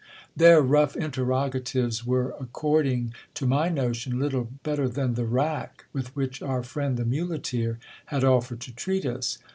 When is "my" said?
3.45-3.69